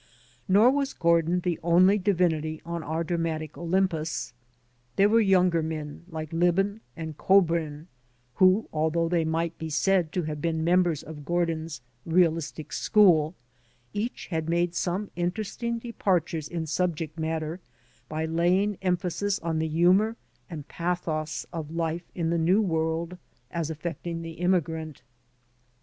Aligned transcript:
Nor 0.47 0.71
was 0.71 0.95
Gordin 0.95 1.41
the 1.41 1.59
only 1.61 1.99
divinity 1.99 2.59
on 2.65 2.81
our 2.81 3.03
dramatic 3.03 3.55
Olympus. 3.55 4.33
There 4.95 5.07
were 5.07 5.19
younger 5.21 5.61
men 5.61 6.05
like 6.09 6.33
Libin 6.33 6.81
and 6.97 7.15
Kobrin, 7.19 7.85
who, 8.37 8.67
while 8.71 9.09
they 9.09 9.23
might 9.23 9.55
be 9.59 9.69
said 9.69 10.11
to 10.13 10.23
have 10.23 10.41
been 10.41 10.63
members 10.63 11.03
of 11.03 11.23
Gordin's 11.23 11.81
realistic 12.03 12.73
school, 12.73 13.35
had 14.31 14.49
made 14.49 14.73
some 14.73 15.11
interesting 15.15 15.77
departures 15.77 16.47
in 16.47 16.65
subject 16.65 17.19
matter 17.19 17.59
by 18.09 18.25
laying 18.25 18.79
emphasis 18.81 19.37
on 19.41 19.59
the 19.59 19.67
humor 19.67 20.15
and 20.49 20.67
pathos 20.67 21.45
of 21.53 21.75
life 21.75 22.09
in 22.15 22.31
the 22.31 22.39
New 22.39 22.59
World 22.59 23.19
as 23.51 23.69
affecting 23.69 24.23
the 24.23 24.31
immigrant. 24.31 25.03